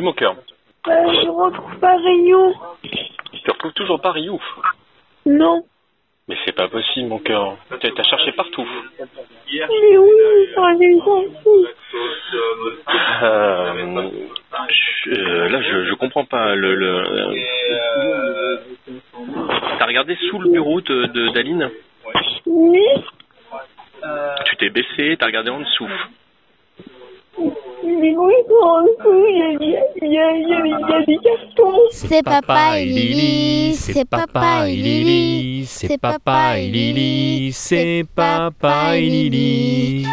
[0.00, 0.34] Oui, mon cœur.
[0.88, 0.92] Euh,
[1.22, 2.54] je retrouve pas Rio.
[2.82, 4.32] Tu retrouves toujours pas Ryu
[5.26, 5.62] Non.
[6.26, 7.58] Mais c'est pas possible, mon cœur.
[7.68, 8.66] T'as cherché partout.
[9.52, 10.62] Mais oui, ça
[13.22, 14.10] Euh,
[15.08, 16.54] euh, là, je, je comprends pas.
[16.54, 17.34] Le, le...
[19.78, 21.70] T'as regardé sous le bureau de de- d'Aline?
[22.46, 22.86] Oui.
[24.46, 25.88] Tu t'es baissé, t'as regardé en dessous.
[30.02, 31.78] Il y a des cartons.
[31.90, 39.00] C'est papa et Lily, c'est papa et Lily, c'est papa et Lily, c'est papa et
[39.02, 40.06] Lily.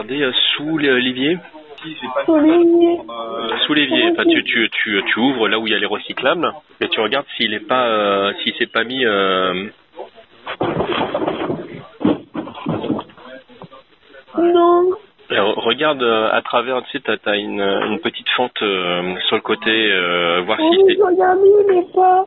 [0.00, 1.36] T'as regardé euh, sous l'évier
[1.84, 1.94] les
[3.66, 4.10] Sous l'évier.
[4.12, 6.50] Enfin, tu, tu, tu, tu ouvres là où il y a les recyclables
[6.80, 9.04] et tu regardes s'il est pas, euh, s'il s'est pas mis.
[9.04, 9.66] euh,
[14.38, 14.90] Non.
[15.28, 19.36] alors, regarde euh, à travers, tu sais, t'as, t'as une, une petite fente euh, sur
[19.36, 22.24] le côté, euh, voir Oh, si regarde, il est pas.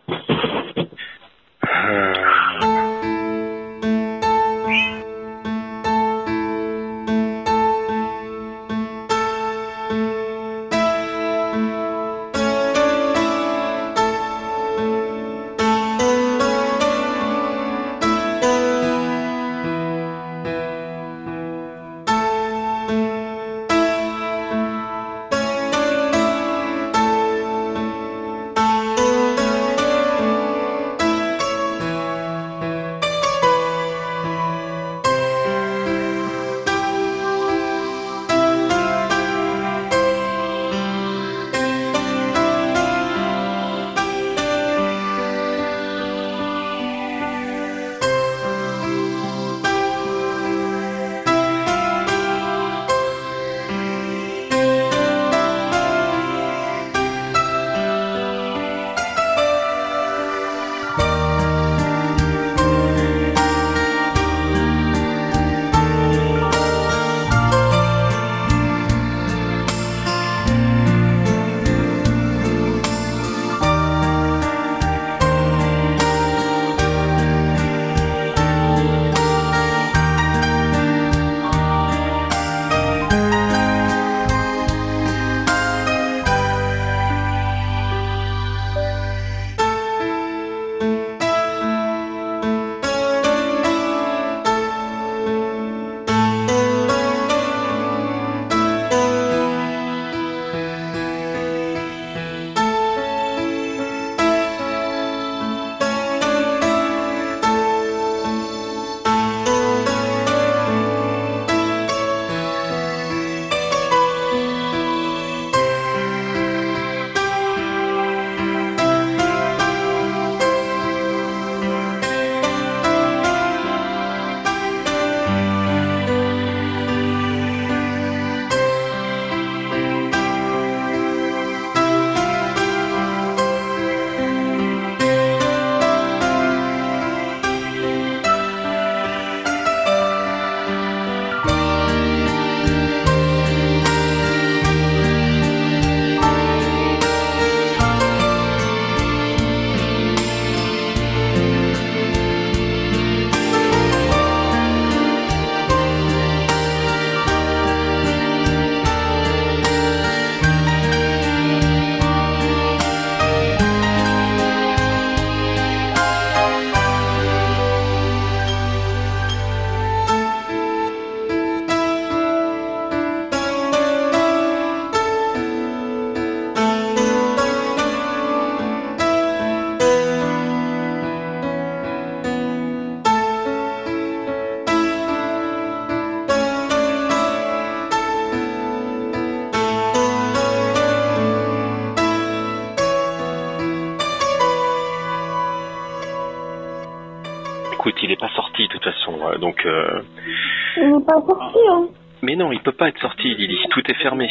[201.13, 201.87] Hein.
[202.23, 203.57] Mais non, il peut pas être sorti, Lily.
[203.69, 204.29] Tout est fermé.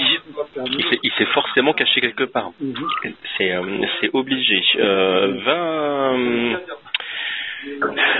[0.56, 2.52] Il s'est forcément caché quelque part.
[3.36, 4.62] C'est euh, obligé.
[4.76, 6.14] Euh, va.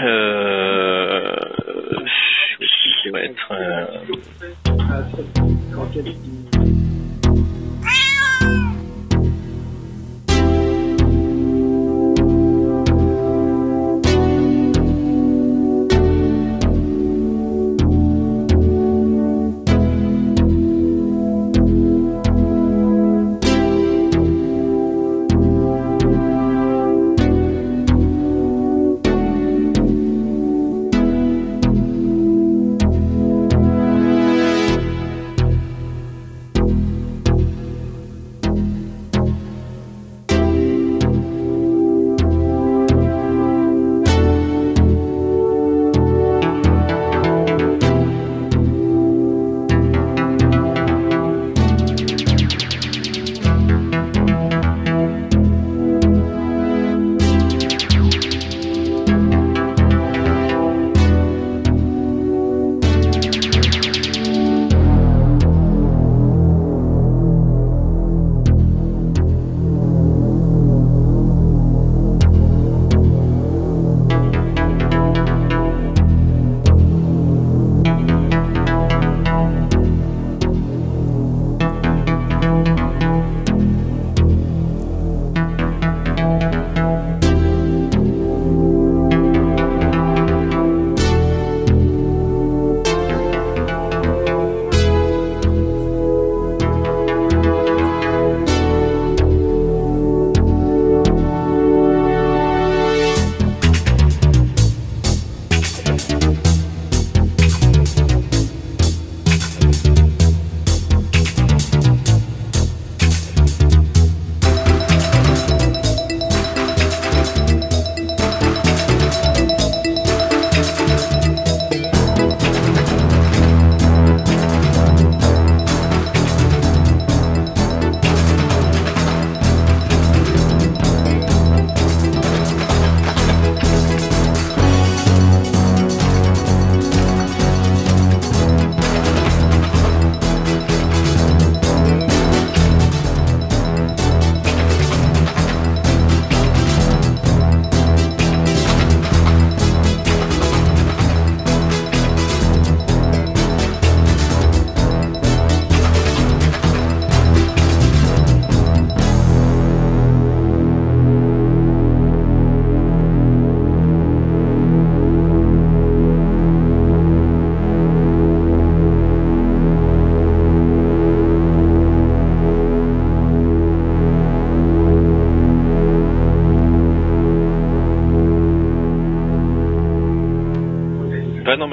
[0.03, 0.67] Euh,
[2.61, 3.53] je vais être.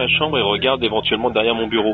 [0.10, 1.94] Chambre et regarde éventuellement derrière mon bureau.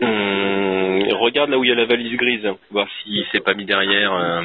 [0.00, 3.64] Hmm, regarde là où il y a la valise grise, voir si c'est pas mis
[3.64, 4.12] derrière.
[4.12, 4.42] Euh.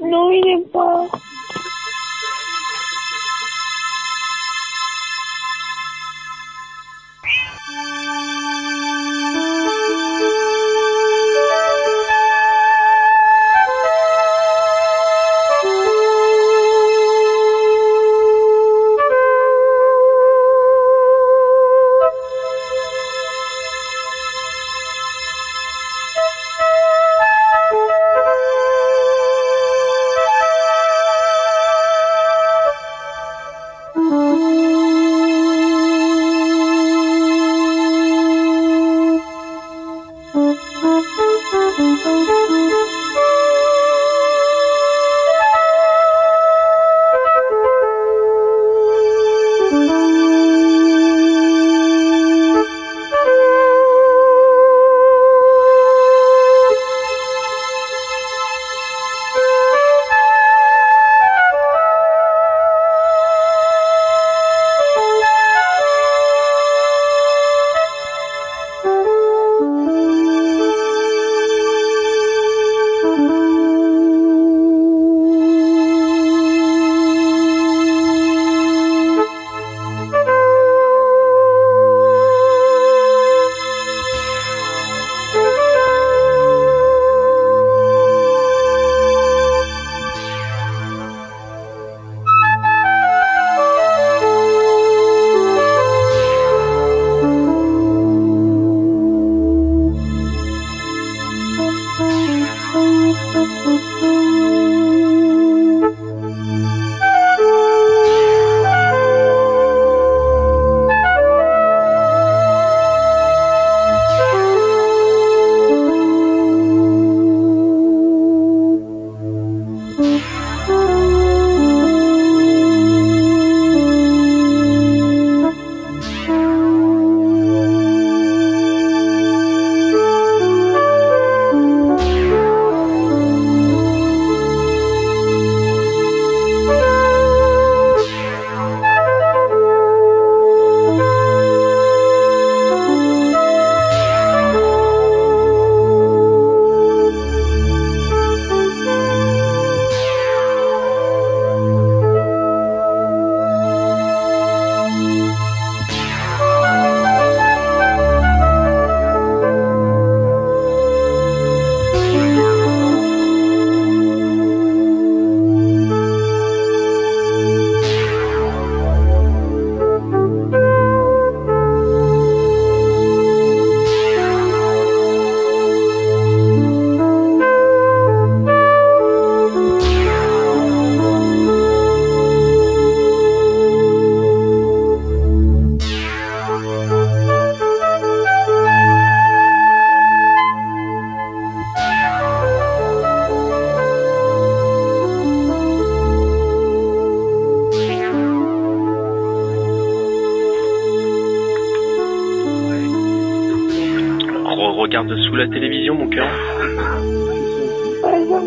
[0.00, 1.06] Non, il est pas.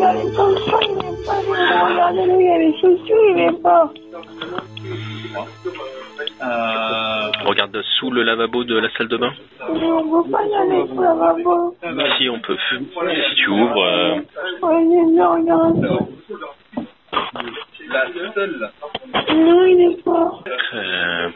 [0.08, 1.38] pas les sanctions, il n'aime pas
[1.86, 3.92] Regardez, nous, il y a les sociaux, il n'aime pas.
[6.40, 9.32] Euh, regarde sous le lavabo de la salle de bain.
[9.72, 11.76] Mais on ne peut pas y aller sous le lavabo.
[12.18, 12.56] Si on peut.
[12.70, 13.84] Si tu ouvres.
[13.84, 14.20] Euh...
[14.62, 15.86] Ouais, là, regarde.
[17.90, 18.70] La seule.
[19.34, 20.30] Non, il est pas.
[20.74, 21.28] Euh...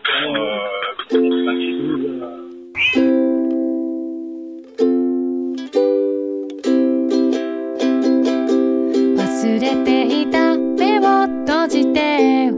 [9.43, 12.52] 忘れていた目を閉じて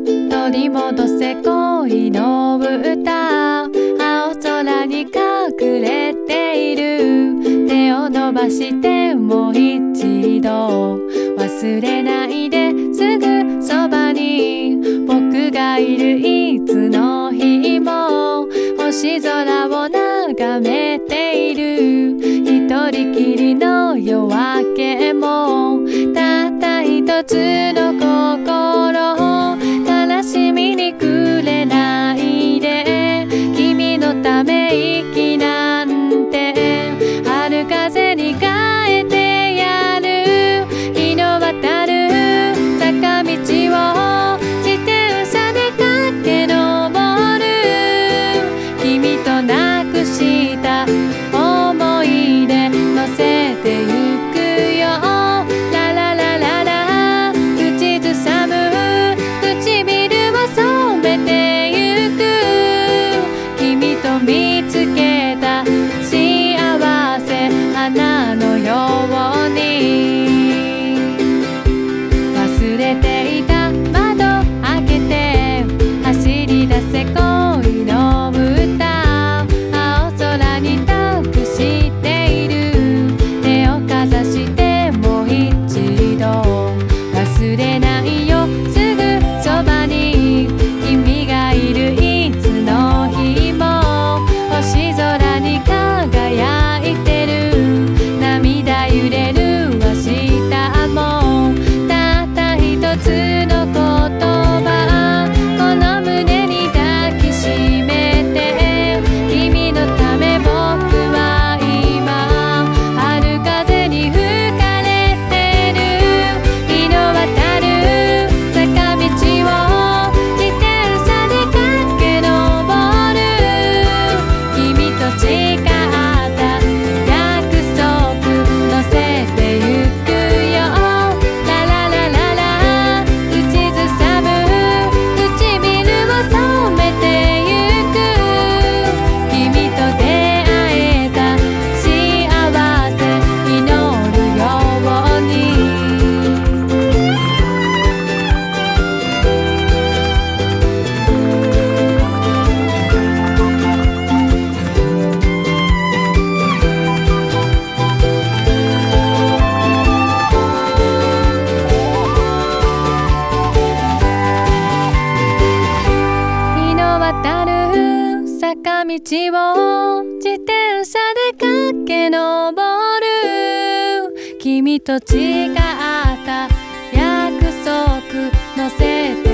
[168.65, 172.51] 坂道を自転車で駆け上
[172.99, 174.39] る。
[174.41, 176.49] 君と違った
[176.91, 179.34] 約束乗せて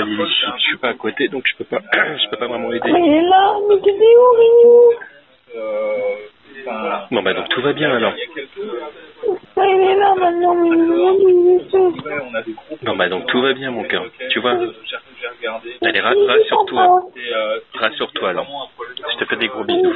[0.00, 2.92] je, suis pas à côté, donc je peux pas, je peux pas vraiment aider.
[2.92, 4.92] Mais là, mais t'es où,
[7.10, 8.14] Bon, bah, donc tout va bien, alors.
[12.82, 14.06] Non, bah, donc tout va bien, mon cœur.
[14.30, 14.58] Tu vois
[15.82, 17.02] Allez, rassure-toi.
[17.74, 18.70] Rassure-toi, alors.
[19.12, 19.94] Je te fais des gros bisous.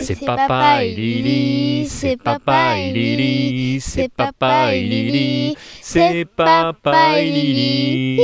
[0.00, 7.30] C'est papa et Lily, c'est papa et Lily, c'est papa et Lily, c'est papa et
[7.30, 8.20] Lily.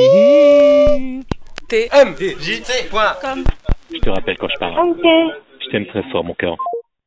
[3.92, 4.90] Je te rappelle quand je parle.
[4.90, 5.04] Ok.
[5.60, 6.56] Je t'aime très fort, mon cœur.